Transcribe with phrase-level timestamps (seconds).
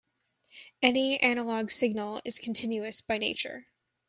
[0.81, 3.67] Any analog signal is continuous by nature.